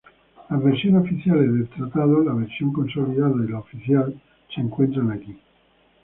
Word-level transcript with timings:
Las 0.49 0.63
versiones 0.63 1.03
oficiales 1.03 1.53
de 1.53 1.63
Tratado, 1.77 2.23
la 2.23 2.33
versión 2.33 2.73
consolidada 2.73 3.35
y 3.45 3.51
la 3.51 3.59
oficial, 3.59 4.19
se 4.51 4.59
encuentran 4.61 5.11
aquí. 5.11 5.37